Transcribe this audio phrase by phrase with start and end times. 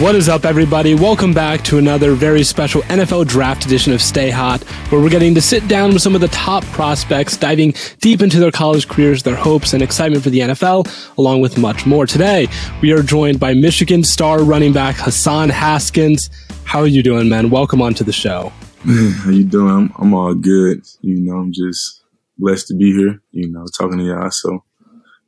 [0.00, 0.94] What is up, everybody?
[0.94, 5.34] Welcome back to another very special NFL Draft edition of Stay Hot, where we're getting
[5.34, 9.22] to sit down with some of the top prospects, diving deep into their college careers,
[9.22, 12.06] their hopes, and excitement for the NFL, along with much more.
[12.06, 12.48] Today,
[12.80, 16.30] we are joined by Michigan star running back Hassan Haskins.
[16.64, 17.50] How are you doing, man?
[17.50, 18.50] Welcome onto the show.
[18.86, 19.68] How you doing?
[19.70, 20.82] I'm, I'm all good.
[21.02, 22.02] You know, I'm just
[22.38, 24.30] blessed to be here, you know, talking to y'all.
[24.30, 24.64] So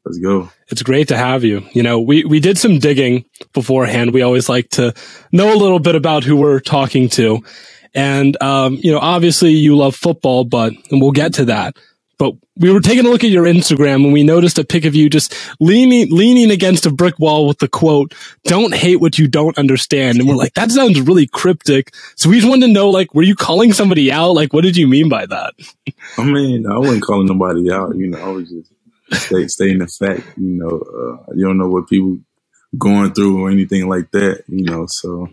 [0.04, 0.50] let's go.
[0.68, 1.64] It's great to have you.
[1.72, 4.12] You know, we, we did some digging beforehand.
[4.12, 4.94] We always like to
[5.30, 7.42] know a little bit about who we're talking to.
[7.94, 11.76] And, um, you know, obviously you love football, but, and we'll get to that.
[12.18, 14.94] But we were taking a look at your Instagram and we noticed a pic of
[14.94, 18.14] you just leaning, leaning against a brick wall with the quote,
[18.44, 20.18] don't hate what you don't understand.
[20.18, 21.94] And we're like, that sounds really cryptic.
[22.14, 24.32] So we just wanted to know, like, were you calling somebody out?
[24.32, 25.54] Like, what did you mean by that?
[26.16, 27.96] I mean, I wasn't calling nobody out.
[27.96, 28.70] You know, I was just
[29.10, 30.22] stay, stating the fact.
[30.36, 30.68] You know,
[31.28, 32.18] uh, you don't know what people
[32.78, 34.44] going through or anything like that.
[34.48, 35.28] You know, so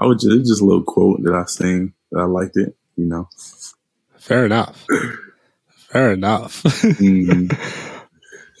[0.00, 2.76] I was just, just a little quote that I seen that I liked it.
[2.96, 3.28] You know,
[4.18, 4.86] Fair enough.
[5.88, 6.62] Fair enough.
[6.62, 7.50] mm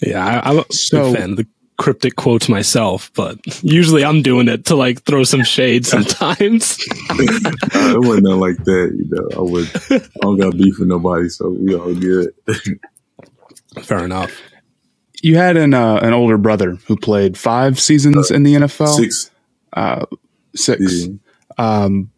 [0.02, 1.46] Yeah, I, I'm a So- fan of the
[1.78, 6.78] cryptic quotes myself, but usually I'm doing it to like throw some shade sometimes.
[7.10, 8.92] uh, it wasn't nothing like that.
[8.96, 12.32] You know, I was I don't got beef with nobody, so we all good.
[13.82, 14.40] Fair enough.
[15.22, 18.96] You had an uh, an older brother who played five seasons in the NFL.
[18.96, 19.30] Six.
[20.54, 21.06] Six.
[21.06, 21.14] Yeah.
[21.56, 22.10] Um,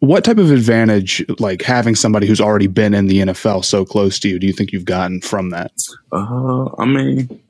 [0.00, 4.18] what type of advantage, like having somebody who's already been in the NFL so close
[4.20, 5.72] to you, do you think you've gotten from that?
[6.12, 7.40] Uh, I mean,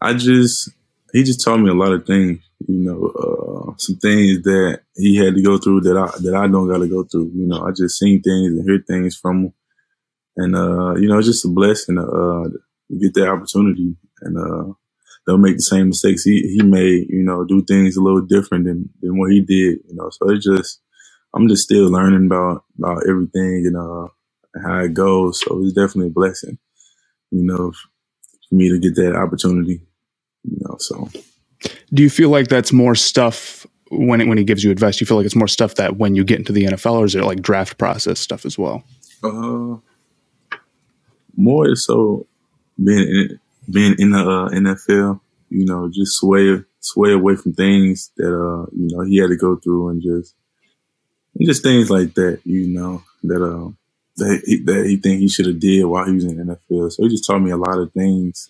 [0.00, 0.70] I just
[1.12, 2.40] he just taught me a lot of things.
[2.68, 6.46] You know, uh, some things that he had to go through that I that I
[6.46, 7.32] don't got to go through.
[7.34, 9.54] You know, I just seen things and hear things from him,
[10.36, 13.96] and uh, you know, it's just a blessing to, uh, to get that opportunity.
[14.22, 14.72] And uh,
[15.26, 17.08] they'll make the same mistakes he he made.
[17.08, 19.80] You know, do things a little different than than what he did.
[19.88, 20.80] You know, so it's just
[21.34, 24.08] I'm just still learning about about everything and uh
[24.64, 25.40] how it goes.
[25.40, 26.58] So it's definitely a blessing.
[27.30, 27.72] You know,
[28.48, 29.82] for me to get that opportunity.
[30.44, 31.08] You know, so
[31.92, 34.96] Do you feel like that's more stuff when it, when he gives you advice?
[34.96, 37.04] Do you feel like it's more stuff that when you get into the NFL, or
[37.04, 38.84] is it like draft process stuff as well?
[39.24, 39.76] uh,
[41.36, 42.26] more so
[42.82, 43.40] being in,
[43.70, 48.66] being in the uh, NFL, you know, just sway sway away from things that uh
[48.72, 50.34] you know he had to go through and just
[51.34, 52.40] and just things like that.
[52.44, 53.70] You know that uh
[54.16, 56.92] that he, that he think he should have did while he was in the NFL.
[56.92, 58.48] So he just taught me a lot of things,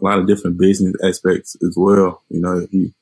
[0.00, 2.22] a lot of different business aspects as well.
[2.30, 2.92] You know he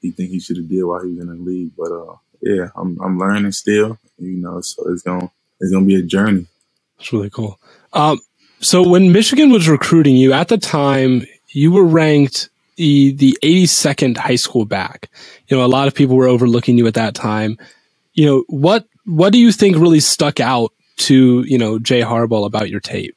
[0.00, 2.68] he think he should have did while he was in the league, but uh yeah,
[2.76, 3.98] I'm I'm learning still.
[4.18, 5.30] You know, so it's gonna
[5.60, 6.46] it's gonna be a journey.
[6.98, 7.58] That's really cool.
[7.92, 8.18] Um,
[8.60, 14.16] so when Michigan was recruiting you at the time, you were ranked the, the 82nd
[14.16, 15.10] high school back.
[15.48, 17.58] You know, a lot of people were overlooking you at that time.
[18.14, 22.46] You know, what, what do you think really stuck out to, you know, Jay Harbaugh
[22.46, 23.16] about your tape?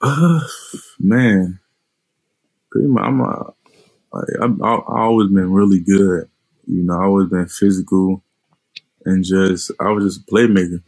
[0.00, 0.40] Uh,
[0.98, 1.60] man,
[2.70, 3.54] pretty much, I'm a,
[4.42, 6.28] I've, I've always been really good.
[6.66, 8.22] You know, I've always been physical
[9.04, 10.82] and just, I was just a playmaker.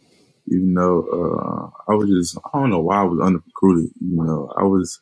[0.47, 3.91] You know, uh, I was just, I don't know why I was under recruited.
[4.01, 5.01] You know, I was,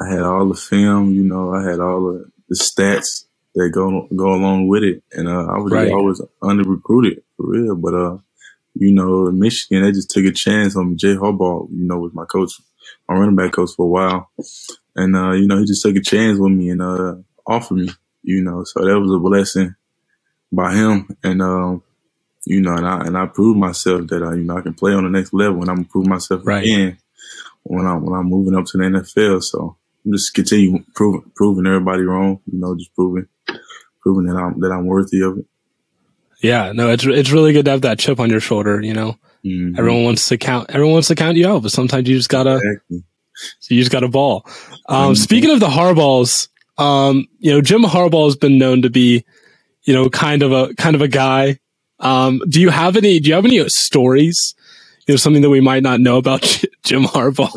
[0.00, 4.08] I had all the film, you know, I had all the, the stats that go,
[4.16, 5.02] go along with it.
[5.12, 5.88] And, uh, I was Right.
[5.90, 7.76] always under recruited for real.
[7.76, 8.18] But, uh,
[8.74, 12.14] you know, in Michigan, they just took a chance on Jay Harbaugh, you know, was
[12.14, 12.52] my coach,
[13.08, 14.30] my running back coach for a while.
[14.96, 17.16] And, uh, you know, he just took a chance with me and, uh,
[17.46, 17.90] offered me,
[18.22, 19.74] you know, so that was a blessing
[20.52, 21.08] by him.
[21.24, 21.82] And, um,
[22.48, 24.92] you know, and I and I proved myself that I, you know, I can play
[24.92, 26.64] on the next level, and I'm gonna prove myself Right.
[26.64, 26.98] again
[27.64, 29.42] when I'm when I'm moving up to the NFL.
[29.42, 33.26] So I'm just continue proving proving everybody wrong, you know, just proving
[34.00, 35.46] proving that I'm that I'm worthy of it.
[36.42, 38.80] Yeah, no, it's, it's really good to have that chip on your shoulder.
[38.80, 39.76] You know, Mhm.
[39.76, 42.56] everyone wants to count, everyone wants to count you out, but sometimes you just gotta,
[42.56, 43.02] Exactly.
[43.70, 44.46] you just gotta ball.
[44.88, 45.16] Um, Mhm.
[45.16, 46.48] speaking of the Harbaughs,
[46.78, 49.24] um, you know, Jim Harbaugh has been known to be,
[49.82, 51.58] you know, kind of a, kind of a guy.
[52.00, 54.54] Um, do you have any, do you have any stories?
[55.06, 56.42] You know, something that we might not know about
[56.84, 57.48] Jim Harbaugh?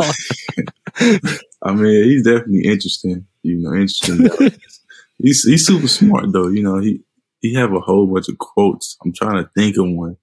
[1.64, 3.28] I mean, he's definitely interesting.
[3.44, 4.30] You know, interesting.
[5.18, 6.48] he's he's super smart though.
[6.48, 7.02] You know, he
[7.40, 8.98] he have a whole bunch of quotes.
[9.04, 10.18] I'm trying to think of one,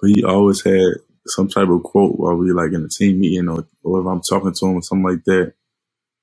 [0.00, 0.94] but he always had
[1.26, 4.20] some type of quote while we like in a team meeting or, or if I'm
[4.20, 5.54] talking to him or something like that.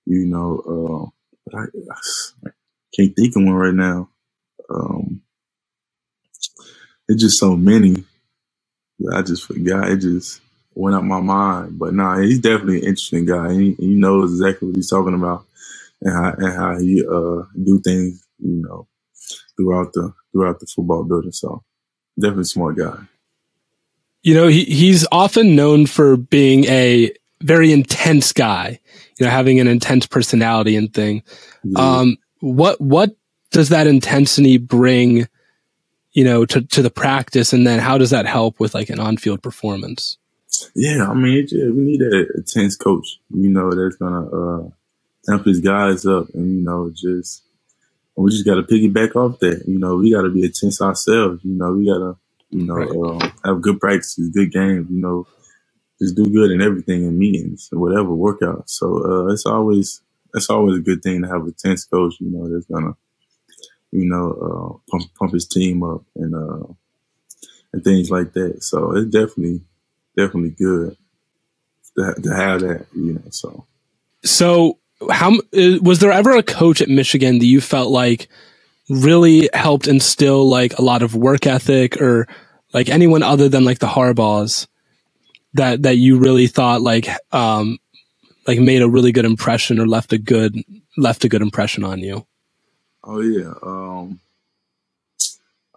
[0.05, 0.59] You know,
[1.05, 1.09] uh,
[1.45, 1.63] but I,
[2.47, 2.51] I
[2.95, 4.09] can't think of one right now.
[4.69, 5.21] Um,
[7.09, 8.05] it's just so many.
[9.13, 9.89] I just forgot.
[9.89, 10.41] It just
[10.73, 11.77] went out my mind.
[11.77, 13.51] But nah, he's definitely an interesting guy.
[13.53, 15.45] He, he knows exactly what he's talking about
[16.01, 18.87] and how and how he uh do things, you know,
[19.57, 21.33] throughout the throughout the football building.
[21.33, 21.63] So
[22.17, 22.97] definitely a smart guy.
[24.23, 27.11] you know, he, he's often known for being a
[27.41, 28.79] very intense guy,
[29.17, 31.23] you know, having an intense personality and thing.
[31.75, 33.15] Um, what, what
[33.51, 35.27] does that intensity bring,
[36.19, 37.53] you know, to, to the practice?
[37.53, 40.17] And then how does that help with like an on-field performance?
[40.75, 43.07] Yeah, I mean, it we need a intense coach,
[43.43, 44.63] you know, that's gonna uh,
[45.31, 47.43] amp his guys up, and you know, just
[48.17, 49.63] we just got to piggyback off that.
[49.65, 51.39] You know, we got to be intense ourselves.
[51.45, 52.17] You know, we got to,
[52.49, 53.23] you know, Right.
[53.23, 54.87] um, have good practices, good games.
[54.91, 55.27] You know,
[56.01, 58.71] just do good in everything in meetings and whatever workouts.
[58.79, 60.01] So uh, it's always
[60.35, 62.15] it's always a good thing to have a tense coach.
[62.19, 62.93] You know, that's gonna,
[63.91, 66.73] you know, uh, pump pump his team up and uh,
[67.73, 68.63] and things like that.
[68.63, 69.61] So it's definitely
[70.15, 70.97] definitely good
[71.95, 73.21] to, to have that, you know.
[73.29, 73.65] So
[74.23, 75.37] So how,
[75.81, 78.27] was there ever a coach at Michigan that you felt like
[78.89, 82.27] really helped instill like a lot of work ethic or
[82.73, 84.67] like anyone other than like the Harbaughs
[85.53, 87.77] that, that you really thought like, um,
[88.45, 90.55] like made a really good impression or left a good,
[90.97, 92.25] left a good impression on you?
[93.09, 94.19] Oh yeah, um,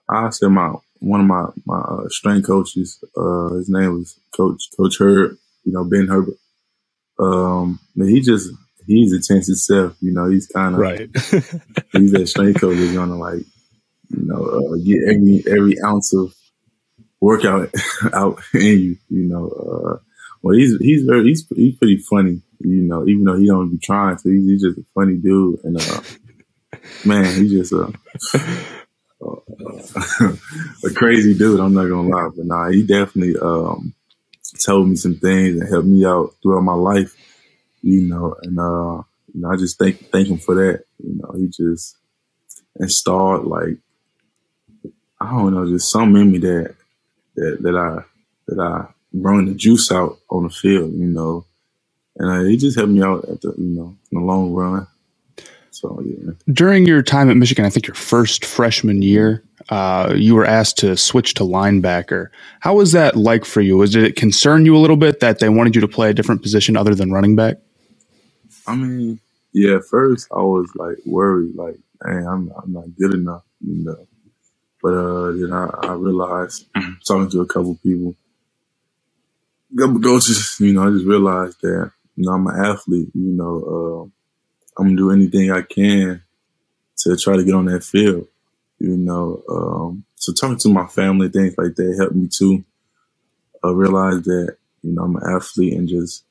[0.08, 4.62] I said my one of my my uh, strength coaches, uh, his name was Coach
[4.76, 6.36] Coach Herb, you know Ben Herbert.
[7.18, 8.50] Um, man, he just
[8.86, 10.28] he's intense himself, you know.
[10.28, 11.10] He's kind of right.
[11.92, 13.44] he's that strength coach is gonna like,
[14.10, 16.34] you know, uh, get every every ounce of
[17.20, 17.70] workout
[18.12, 19.48] out in you, you know.
[19.48, 19.98] Uh,
[20.42, 23.06] well, he's he's very he's he's pretty funny, you know.
[23.06, 26.02] Even though he don't be trying to, he's, he's just a funny dude, and uh,
[27.04, 27.92] man, he's just a
[30.84, 31.60] a crazy dude.
[31.60, 33.94] I'm not gonna lie, but nah, he definitely um,
[34.64, 37.14] told me some things and helped me out throughout my life,
[37.82, 38.34] you know.
[38.42, 40.84] And uh, you know, I just thank thank him for that.
[40.98, 41.96] You know, he just
[42.76, 43.78] installed like
[45.20, 46.74] I don't know, just something in me that
[47.36, 48.04] that that I
[48.48, 51.46] that I brought the juice out on the field, you know.
[52.16, 54.86] And uh, he just helped me out at the you know in the long run.
[55.72, 56.32] So yeah.
[56.52, 60.78] During your time at Michigan, I think your first freshman year, uh, you were asked
[60.78, 62.28] to switch to linebacker.
[62.60, 63.78] How was that like for you?
[63.78, 66.14] Was did it concern you a little bit that they wanted you to play a
[66.14, 67.56] different position other than running back?
[68.66, 69.18] I mean,
[69.52, 74.06] yeah, first I was like worried, like hey, I'm I'm not good enough, you know.
[74.82, 76.66] But uh, then I, I realized
[77.06, 78.14] talking to a couple people,
[79.72, 83.08] a couple coaches, you know, I just realized that you know I'm an athlete.
[83.14, 84.21] You know, uh,
[84.78, 86.22] I'm gonna do anything I can
[86.98, 88.28] to try to get on that field.
[88.78, 92.64] You know, um, so talking to my family, things like that, helped me too.
[93.64, 96.24] Uh, realize that you know I'm an athlete and just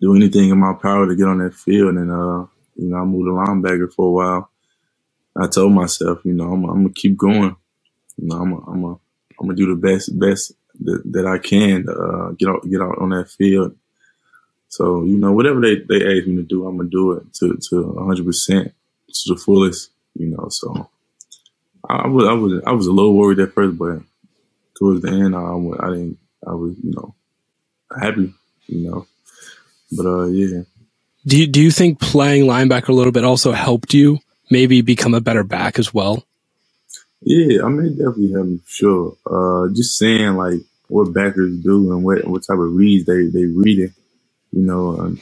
[0.00, 1.94] do anything in my power to get on that field.
[1.96, 2.46] And uh,
[2.76, 4.50] you know, I moved to linebacker for a while.
[5.36, 7.56] I told myself, you know, I'm, I'm gonna keep going.
[8.16, 11.38] You know, I'm a, I'm a, I'm gonna do the best best that, that I
[11.38, 13.76] can to uh, get out get out on that field.
[14.76, 17.58] So you know, whatever they they ask me to do, I'm gonna do it to
[17.70, 18.74] to 100 percent
[19.08, 19.90] to the fullest.
[20.18, 20.90] You know, so
[21.88, 24.00] I was I was I was a little worried at first, but
[24.78, 26.18] towards the end, I, I didn't.
[26.46, 27.14] I was you know
[28.00, 28.34] happy.
[28.68, 29.06] You know,
[29.92, 30.62] but uh, yeah.
[31.26, 34.18] Do you, do you think playing linebacker a little bit also helped you
[34.50, 36.24] maybe become a better back as well?
[37.22, 39.16] Yeah, I mean, definitely helped me sure.
[39.26, 43.46] Uh, just saying like what backers do and what what type of reads they they
[43.46, 43.94] reading,
[44.54, 45.20] you know, um,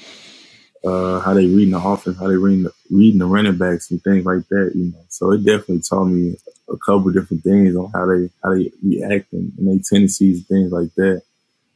[0.84, 4.02] uh, how they reading the offense, how they reading the, reading the running backs and
[4.02, 5.04] things like that, you know.
[5.08, 6.36] So it definitely taught me
[6.68, 10.46] a couple different things on how they how they react and, and their tendencies and
[10.46, 11.22] things like that,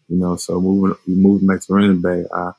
[0.08, 0.36] you know.
[0.36, 2.52] So moving moving back to running back, I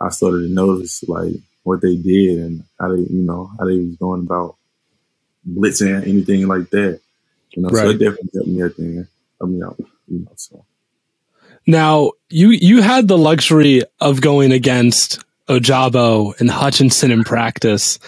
[0.00, 1.34] I started to notice like
[1.64, 4.56] what they did and how they, you know, how they was going about
[5.46, 7.00] blitzing anything like that.
[7.52, 9.06] You know, so it definitely helped me everything.
[9.38, 9.76] Helped me out.
[10.06, 10.64] You know, so
[11.68, 17.98] Now, you you had the luxury of going against Ojabo and Hutchinson in practice.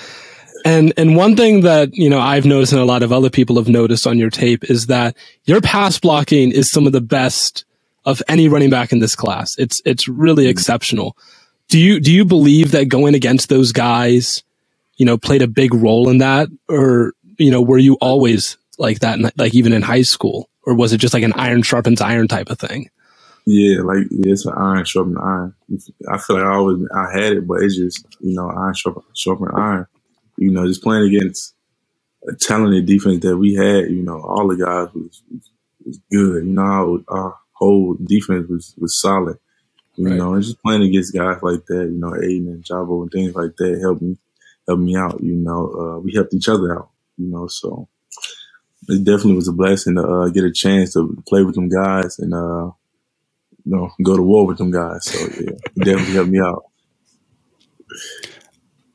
[0.65, 3.57] And and one thing that, you know, I've noticed and a lot of other people
[3.57, 5.15] have noticed on your tape is that
[5.45, 7.67] your pass blocking is some of the best
[8.07, 9.55] of any running back in this class.
[9.59, 10.51] It's it's really hmm.
[10.51, 11.15] exceptional.
[11.69, 14.43] Do you do you believe that going against those guys,
[14.97, 19.01] you know, played a big role in that or, you know, were you always like
[19.01, 22.27] that like even in high school or was it just like an iron sharpens iron
[22.27, 22.89] type of thing?
[23.47, 25.55] Yeah, like yeah, it's an iron sharpen iron.
[26.11, 29.03] I feel like I always I had it, but it's just you know iron sharpen
[29.15, 29.87] sharpen iron.
[30.39, 31.55] You know, just playing against
[32.29, 33.91] a talented defense that we had.
[33.91, 35.51] You know, all the guys was was,
[35.87, 36.47] was good.
[36.47, 39.39] You know, our, our whole defense was was solid.
[39.97, 40.17] You Right.
[40.17, 43.35] know, and just playing against guys like that, you know, Aidan and Jabo and things
[43.35, 44.19] like that helped me
[44.69, 45.23] helped me out.
[45.23, 46.91] You know, uh, we helped each other out.
[47.19, 47.89] You know, so
[48.89, 52.19] it definitely was a blessing to uh, get a chance to play with them guys
[52.19, 52.71] and uh,
[53.71, 55.05] you know go to war with them guys.
[55.05, 56.65] So yeah, definitely helped me out.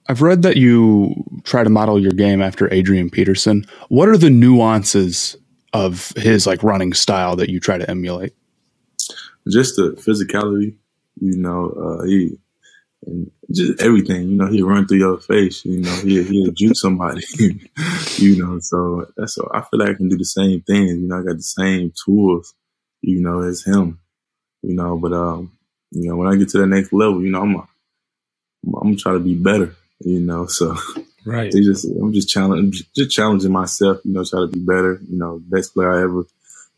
[0.08, 3.66] I've read that you try to model your game after Adrian Peterson.
[3.88, 5.36] What are the nuances
[5.74, 8.34] of his like running style that you try to emulate?
[9.50, 10.76] Just the physicality,
[11.22, 12.38] you know, uh, he
[13.06, 14.30] and just everything.
[14.30, 15.64] You know, he'll run through your face.
[15.64, 17.24] You know, he'll he'll juke somebody.
[18.18, 20.88] you know, so that's I feel like I can do the same thing.
[20.88, 22.54] You know, I got the same tools.
[23.02, 24.00] You know, as him.
[24.66, 25.52] You know, but um,
[25.92, 27.68] you know, when I get to the next level, you know, I'm a,
[28.66, 29.76] I'm gonna try to be better.
[30.00, 30.76] You know, so
[31.26, 31.52] Right.
[31.52, 35.18] they just I'm just challenging just challenging myself, you know, try to be better, you
[35.18, 36.26] know, best player I ever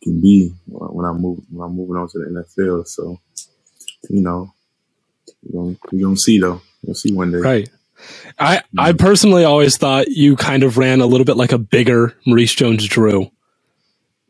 [0.04, 2.26] can be when I move when I'm moving on to the
[2.60, 2.88] NFL.
[2.88, 3.20] So,
[4.10, 4.54] you know,
[5.44, 6.62] you're gonna, you're gonna see though.
[6.82, 7.40] You'll see one day.
[7.40, 7.70] Right.
[8.38, 12.16] I, I personally always thought you kind of ran a little bit like a bigger
[12.28, 13.32] Maurice Jones Drew.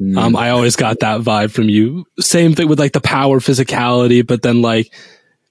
[0.01, 0.17] Mm.
[0.17, 2.05] Um, I always got that vibe from you.
[2.19, 4.93] Same thing with like the power physicality, but then like,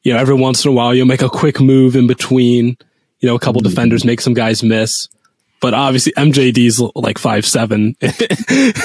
[0.02, 2.76] you know, every once in a while you'll make a quick move in between,
[3.18, 5.08] you know, a couple defenders make some guys miss.
[5.60, 7.96] But obviously MJD's like five seven,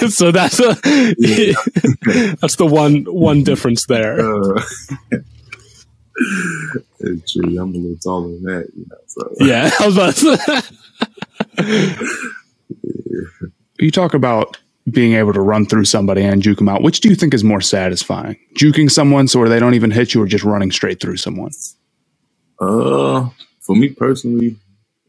[0.09, 0.73] so that's a,
[2.39, 4.19] that's the one one difference there.
[4.19, 4.63] Uh,
[7.01, 7.61] it's true.
[7.61, 8.97] I'm a little taller than that, you know.
[9.05, 10.63] So Yeah, I was about to.
[13.79, 14.57] You talk about
[14.91, 16.81] being able to run through somebody and juke them out.
[16.81, 18.37] Which do you think is more satisfying?
[18.55, 21.51] Juking someone so they don't even hit you or just running straight through someone?
[22.59, 23.29] Uh,
[23.59, 24.57] for me personally,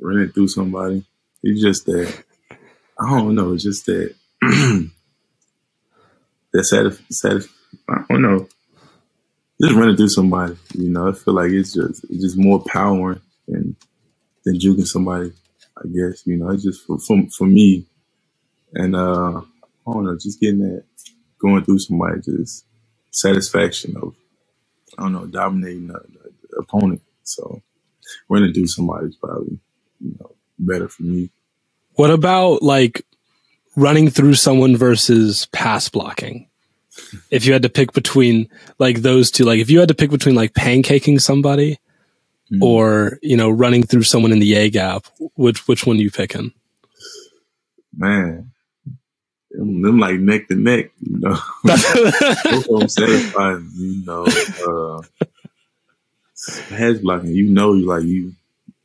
[0.01, 1.05] running through somebody,
[1.43, 2.25] it's just that
[3.01, 3.53] I don't know.
[3.53, 4.91] It's just that that
[6.55, 7.51] satisf- satisf-
[7.89, 8.49] I don't know.
[9.61, 11.09] Just running through somebody, you know.
[11.09, 13.77] I feel like it's just it's just more power than
[14.45, 15.33] than juking somebody.
[15.79, 16.51] I guess you know.
[16.51, 17.87] It's just for for, for me,
[18.75, 19.43] and uh,
[19.87, 20.17] I don't know.
[20.19, 20.85] Just getting that
[21.41, 22.67] going through somebody, just
[23.11, 24.15] satisfaction of
[24.99, 27.03] I don't know dominating the, the, opponent.
[27.25, 27.63] So
[28.29, 29.59] running through somebody is probably
[30.01, 31.31] you know better for me.
[31.95, 33.07] What about like
[33.77, 36.49] running through someone versus pass blocking?
[37.31, 38.49] If you had to pick between
[38.79, 41.79] like those two, like if you had to pick between like pancaking somebody
[42.53, 42.63] Mm.
[42.63, 46.11] or, you know, running through someone in the A gap, which which one are you
[46.11, 46.53] picking?
[47.97, 48.52] man,
[49.53, 51.39] them, them like neck to neck, you know.
[51.65, 54.27] Both of them satisfied, you know.
[54.67, 55.03] Uh,
[56.71, 58.33] pass blocking, you know, you like you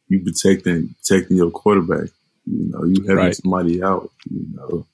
[0.10, 2.10] you protecting protecting your quarterback.
[2.46, 3.36] You know, you having Right.
[3.36, 4.12] somebody out.
[4.30, 4.86] You know,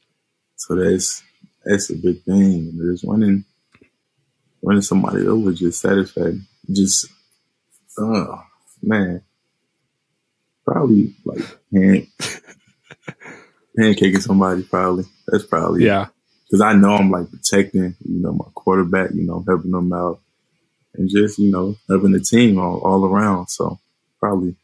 [0.55, 1.21] so that's
[1.65, 2.77] that's a big thing.
[2.77, 3.45] There's running
[4.63, 6.35] running somebody over just satisfied.
[6.71, 7.07] Just
[7.99, 8.41] oh
[8.81, 9.21] man,
[10.65, 12.07] probably like hand,
[13.77, 14.63] pancaking somebody.
[14.63, 16.07] Probably that's probably yeah.
[16.45, 20.19] because I know I'm like protecting, you know, my quarterback, you know, helping them out,
[20.95, 23.47] and just you know helping the team all, all around.
[23.47, 23.79] So
[24.19, 24.55] probably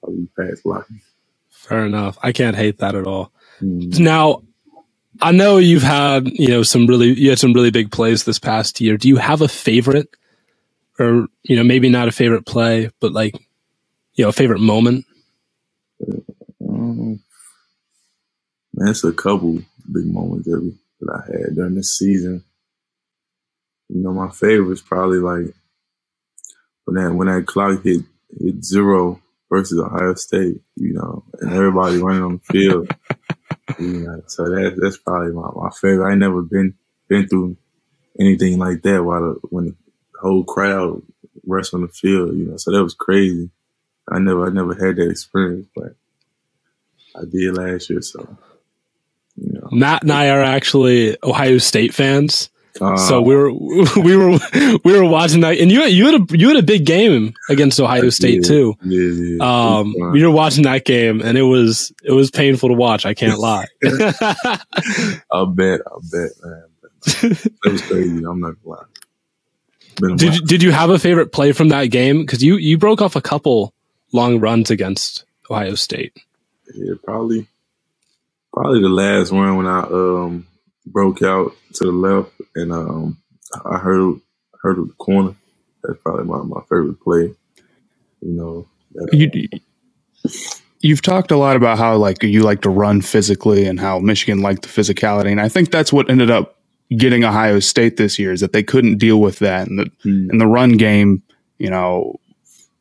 [0.00, 1.00] probably pass blocking.
[1.50, 2.18] Fair enough.
[2.22, 3.32] I can't hate that at all.
[3.60, 3.98] Mm.
[3.98, 4.42] Now,
[5.20, 8.38] I know you've had, you know, some really, you had some really big plays this
[8.38, 8.96] past year.
[8.96, 10.08] Do you have a favorite
[10.98, 13.34] or, you know, maybe not a favorite play, but like,
[14.14, 15.06] you know, a favorite moment?
[16.68, 17.20] Um,
[18.76, 19.58] man, it's a couple
[19.90, 22.44] big moments that, that I had during this season.
[23.88, 25.54] You know, my favorite is probably like
[26.84, 28.02] when that when that clock hit
[28.38, 30.60] hit zero versus Ohio State.
[30.76, 32.94] You know, and everybody running on the field.
[33.78, 36.06] you know, so that that's probably my, my favorite.
[36.06, 36.74] I ain't never been
[37.08, 37.56] been through
[38.18, 39.74] anything like that while the, when the
[40.20, 41.02] whole crowd
[41.46, 42.36] rushed on the field.
[42.36, 43.50] You know, so that was crazy.
[44.10, 45.94] I never I never had that experience, but
[47.14, 48.02] I did last year.
[48.02, 48.36] So
[49.76, 52.50] Matt and I are actually Ohio State fans.
[52.80, 53.52] uh, so we were,
[53.96, 54.38] we were,
[54.84, 57.80] we were watching that and you, you had a, you had a big game against
[57.80, 58.74] Ohio State yeah, too.
[58.84, 59.78] Yeah, yeah.
[59.78, 63.06] Um, we were watching that game and it was, it was painful to watch.
[63.06, 63.66] I can't lie.
[65.30, 66.64] I'll bet, I'll bet, man.
[67.06, 68.24] That was crazy.
[68.24, 70.16] I'm not gonna lie.
[70.16, 72.20] Did you, did you have a favorite play from that game?
[72.20, 73.72] Because you you broke off a couple
[74.12, 76.12] long runs against Ohio State.
[76.74, 77.46] Yeah, probably,
[78.56, 80.46] probably the last one when I um
[80.86, 83.18] broke out to the left and um
[83.64, 84.14] I heard
[84.62, 85.34] heard the corner.
[85.82, 87.32] That's probably my, my favorite play.
[88.22, 89.30] You know, that, You,
[90.80, 94.40] you've talked a lot about how like you like to run physically and how Michigan
[94.42, 96.56] liked the physicality, and I think that's what ended up
[96.96, 100.30] getting Ohio State this year is that they couldn't deal with that, and the Hmm.
[100.30, 101.22] in the run game,
[101.58, 102.16] you know,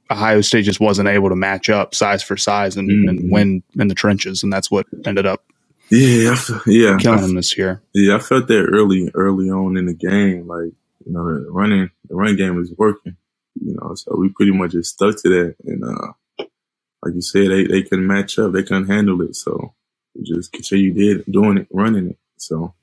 [0.10, 3.32] Ohio State just wasn't able to match up size for size and, and Mhm.
[3.32, 5.44] win in the trenches, and that's what ended up
[5.92, 6.98] yeah, I fe- yeah.
[6.98, 7.84] killing I them this year.
[7.94, 10.48] Yeah, I felt that early, early on in the game.
[10.48, 10.74] Like,
[11.06, 13.18] you know, the running, the run game was working.
[13.62, 15.56] You know, so we pretty much just stuck to that.
[15.66, 16.14] And uh,
[17.04, 19.36] like you said, they they couldn't match up, they couldn't handle it.
[19.36, 19.74] So
[20.16, 22.18] we just continued did doing it, running it.
[22.38, 22.74] So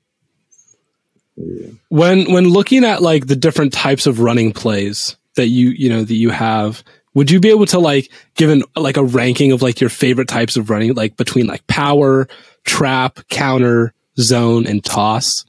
[1.37, 5.89] yeah, When when looking at like the different types of running plays that you you
[5.89, 6.83] know that you have,
[7.13, 10.27] would you be able to like give an like a ranking of like your favorite
[10.27, 12.27] types of running, like between like power,
[12.63, 15.45] trap, counter, zone, and toss?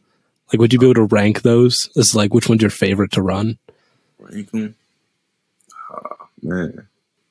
[0.52, 3.22] Like, would you be able to rank those as like which one's your favorite to
[3.22, 3.58] run?
[4.18, 4.74] rank 'em.
[5.90, 6.86] Ah, man.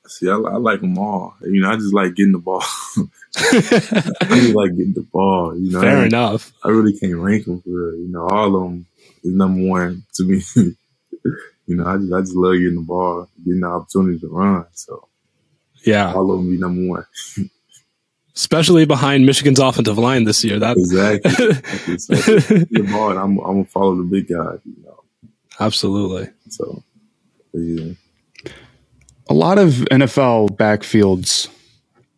[0.06, 1.34] See, I, I like them all.
[1.42, 2.62] You know, I just like getting the ball.
[3.36, 5.56] I just like getting the ball.
[5.58, 6.52] You know, Fair ain't- enough.
[6.62, 7.96] I really can't rank them for real.
[8.00, 8.86] You know, all of them
[9.22, 10.42] is number one to me.
[11.66, 14.66] you know, I just I just love getting the ball, getting the opportunity to run.
[14.72, 15.08] So
[15.84, 17.06] Yeah, all of them be number one.
[18.36, 20.58] especially behind Michigan's offensive line this year.
[20.58, 21.30] That Exactly.
[21.98, 24.58] so, get the ball, and I'm I'm gonna follow the big guy.
[24.64, 25.04] You know,
[25.60, 26.32] absolutely.
[26.48, 26.82] so
[27.52, 27.92] yeah.
[29.28, 31.48] a lot of NFL backfields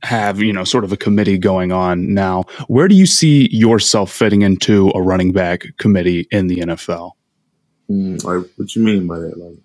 [0.02, 2.44] have, you know, sort of a committee going on now.
[2.68, 7.12] Where do you see yourself fitting into a running back committee in the NFL?
[7.90, 9.36] Mm, like, what you mean by that?
[9.38, 9.58] Like,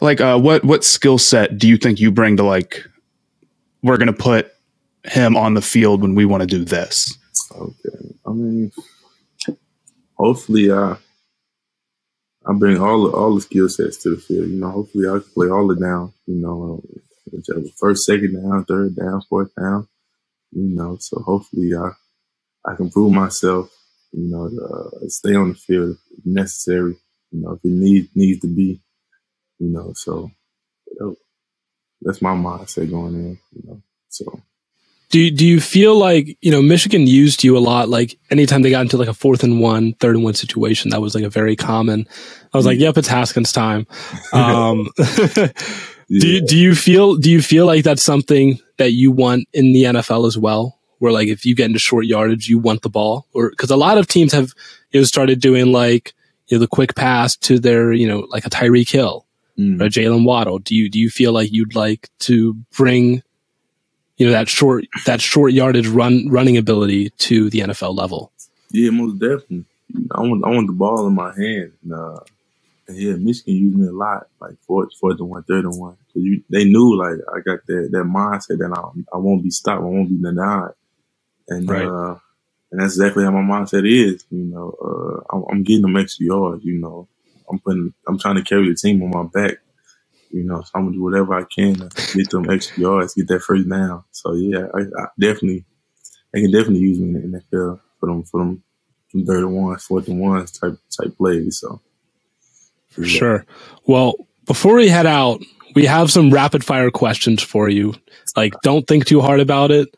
[0.00, 2.84] Like, uh, what what skill set do you think you bring to like?
[3.82, 4.52] We're gonna put
[5.04, 7.16] him on the field when we want to do this.
[7.52, 8.14] okay.
[8.26, 8.70] I mean,
[10.14, 10.96] hopefully, I
[12.46, 14.48] I bring all the all the skill sets to the field.
[14.48, 16.12] You know, hopefully, I can play all the down.
[16.26, 16.82] You know,
[17.32, 19.88] whichever first, second down, third down, fourth down.
[20.52, 21.90] You know, so hopefully, I
[22.70, 23.70] I can prove myself.
[24.12, 26.96] You know, uh, stay on the field if necessary.
[27.30, 28.80] You know, if it needs needs to be.
[29.58, 30.30] You know, so
[32.04, 33.38] that's my mindset going in.
[33.52, 34.42] You know, so.
[35.10, 37.90] Do you, do you feel like you know Michigan used you a lot?
[37.90, 41.02] Like anytime they got into like a fourth and one, third and one situation, that
[41.02, 42.08] was like a very common.
[42.52, 43.86] I was like, "Yep, it's Haskins time."
[44.32, 45.52] Um, do
[46.08, 49.82] you, do you feel do you feel like that's something that you want in the
[49.82, 50.78] NFL as well?
[51.02, 53.76] Where like if you get into short yardage, you want the ball, or because a
[53.76, 54.52] lot of teams have
[54.92, 56.14] you know started doing like
[56.46, 59.26] you know the quick pass to their you know like a Tyreek Hill
[59.58, 59.82] Mm.
[59.82, 60.60] or Jaylen Waddle.
[60.60, 63.22] Do you do you feel like you'd like to bring
[64.16, 68.30] you know that short that short yardage run running ability to the NFL level.
[68.70, 69.64] Yeah, most definitely.
[70.12, 71.72] I want I want the ball in my hand.
[71.82, 72.20] And, uh,
[72.88, 75.96] and yeah, Michigan used me a lot, like fourth, fourth and one, third and one.
[76.14, 79.50] So you, they knew like I got that that mindset that I I won't be
[79.50, 80.70] stopped, I won't be denied,
[81.56, 81.84] and Right.
[81.84, 82.16] uh,
[82.72, 84.24] and that's exactly how my mindset is.
[84.30, 86.64] You know, uh, I'm, I'm getting them extra yards.
[86.64, 87.08] You know,
[87.50, 89.58] I'm putting, I'm trying to carry the team on my back.
[90.30, 93.28] You know, so I'm gonna do whatever I can to get them extra yards, get
[93.28, 94.04] that first down.
[94.12, 95.64] So yeah, I, I definitely,
[96.32, 98.64] they can definitely use me in the NFL for them, for them,
[99.12, 101.60] them third and ones, fourth and ones type type plays.
[101.60, 101.80] So
[102.90, 103.46] For sure.
[103.86, 104.14] Well,
[104.46, 105.42] before we head out,
[105.74, 107.94] we have some rapid fire questions for you.
[108.36, 109.88] Like, don't think too hard about it.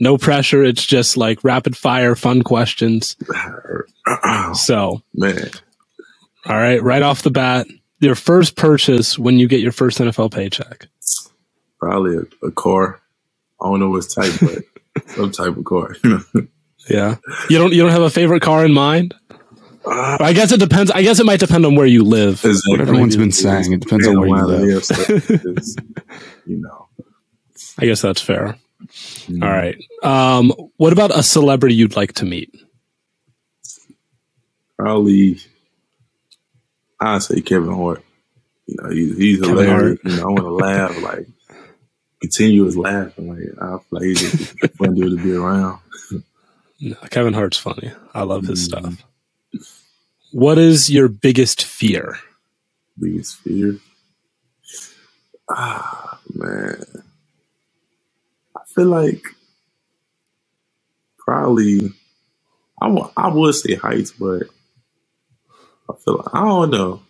[0.00, 0.62] No pressure.
[0.64, 3.16] It's just like rapid fire, fun questions.
[4.54, 5.50] So, man,
[6.46, 7.66] all right, right off the bat,
[8.00, 10.86] your first purchase when you get your first NFL paycheck.
[11.78, 13.00] probably a, a car.
[13.60, 15.94] I don't know what type, but some type of car.
[16.88, 17.16] Yeah.
[17.50, 19.14] You don't you don't have a favorite car in mind?
[19.86, 20.16] Ah.
[20.20, 20.90] I guess it depends.
[20.90, 22.42] I guess it might depend on where you live.
[22.44, 22.60] Exactly.
[22.72, 23.72] What everyone's been saying.
[23.74, 24.84] It depends on where you live.
[24.84, 24.94] so
[26.46, 26.88] you know,
[27.78, 28.56] I guess that's fair.
[28.82, 29.76] Mm, All right.
[30.02, 32.54] Um, what about a celebrity you'd like to meet?
[34.78, 35.38] probably
[37.00, 38.02] I say Kevin Hart.
[38.66, 39.98] You know, he's, he's hilarious.
[40.04, 41.26] You know, I want to laugh like
[42.20, 43.28] continuous laughing.
[43.28, 45.80] Like I feel like he's just a fun dude to be around.
[46.80, 47.90] No, Kevin Hart's funny.
[48.14, 48.64] I love his Mm.
[48.64, 49.04] stuff.
[50.32, 52.18] What is your biggest fear?
[52.98, 53.78] Biggest fear.
[55.50, 56.84] Ah man,
[58.78, 59.22] feel like
[61.18, 61.90] probably
[62.80, 62.86] I
[63.16, 64.44] I would say heights, but
[65.90, 67.02] I feel like, I don't know.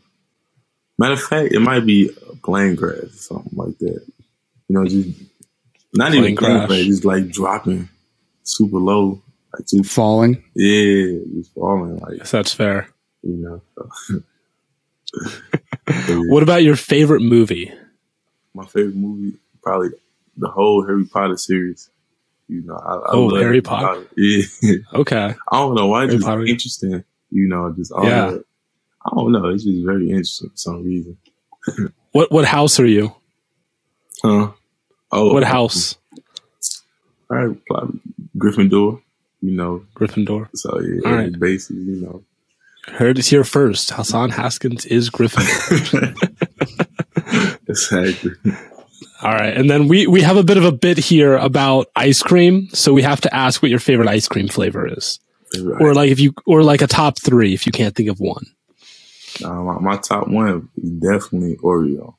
[0.98, 2.10] Matter of fact, it might be
[2.42, 4.02] plane crash or something like that.
[4.68, 5.08] You know, just
[5.94, 6.66] not Plane even crash.
[6.68, 7.88] crash, just like dropping
[8.42, 9.22] super low,
[9.56, 10.42] like too Falling.
[10.54, 12.88] yeah, just falling like Yes, that's fair.
[13.22, 13.62] you know.
[13.76, 14.22] So.
[16.06, 16.30] So, yeah.
[16.30, 17.72] What about your favorite movie?
[18.54, 19.88] my favorite movie, probably
[20.38, 21.90] the whole Harry Potter series.
[22.48, 24.06] You know, I, I Oh, love Harry Potter.
[24.16, 24.42] Yeah,
[24.94, 25.34] Okay.
[25.52, 26.44] I don't know why it's just Potter.
[26.46, 27.04] interesting.
[27.30, 28.30] You know, just all Yeah.
[28.30, 28.44] that.
[29.04, 29.46] I don't know.
[29.48, 31.18] It's just very interesting for some reason.
[32.12, 33.14] What what house are you?
[34.22, 34.52] Huh?
[35.12, 35.96] Oh, What house?
[37.28, 38.00] Probably, probably
[38.38, 39.02] Gryffindor.
[39.42, 40.48] You know, Gryffindor.
[40.54, 41.38] so yeah, All right.
[41.38, 41.76] bases.
[41.76, 42.24] You know,
[42.94, 43.90] Heard it here first.
[43.90, 46.16] Hassan Haskins is Gryffindor.
[47.68, 48.32] exactly.
[49.22, 49.56] All right.
[49.56, 52.68] And then we, we have a bit of a bit here about ice cream.
[52.72, 55.18] So we have to ask what your favorite ice cream flavor is.
[55.80, 58.44] Or like if you, or like a top three if you can't think of one.
[59.44, 62.14] Uh, my, my top one is definitely Oreo.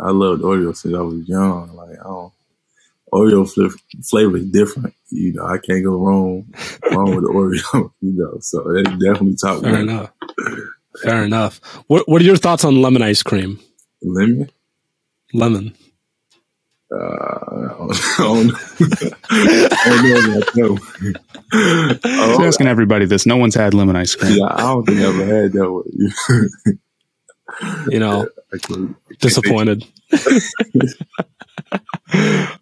[0.00, 1.74] I loved Oreo since I was young.
[1.74, 2.32] Like, I don't,
[3.12, 3.76] Oreo fl-
[4.08, 4.94] flavor is different.
[5.10, 6.52] You know, I can't go wrong
[6.90, 7.24] wrong with
[7.74, 7.92] Oreo.
[8.00, 9.80] You know, so that's definitely top Fair one.
[9.82, 10.10] enough.
[11.02, 11.58] Fair enough.
[11.88, 13.58] What, what are your thoughts on lemon ice cream?
[14.02, 14.50] Lemon.
[15.34, 15.74] Lemon.
[16.92, 18.54] Uh, I don't know.
[19.30, 21.98] I don't know about that.
[22.02, 23.24] Just Oh, asking everybody this.
[23.26, 24.36] No one's had lemon ice cream.
[24.38, 26.78] yeah, I don't think I ever had that one.
[27.90, 29.84] You know, I can't- disappointed.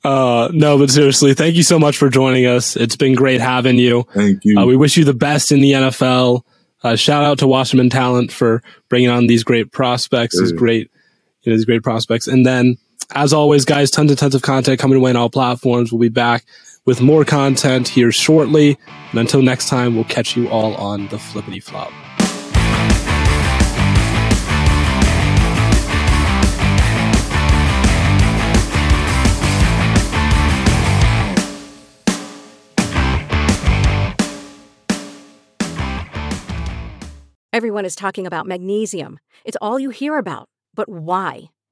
[0.05, 2.77] uh, no, but seriously, thank you so much for joining us.
[2.77, 4.05] It's been great having you.
[4.15, 4.59] Thank you.
[4.59, 6.43] Uh, we wish you the best in the NFL.
[6.83, 10.91] Uh, shout out to Wasserman Talent for bringing on these great prospects, these great,
[11.43, 12.27] you know, these great prospects.
[12.27, 12.77] And then,
[13.15, 15.93] as always, guys, tons and tons of content coming away on all platforms.
[15.93, 16.45] We'll be back
[16.85, 18.79] with more content here shortly.
[19.11, 21.93] And until next time, we'll catch you all on the flippity flop.
[37.53, 39.19] Everyone is talking about magnesium.
[39.45, 40.49] It's all you hear about.
[40.75, 41.51] But why?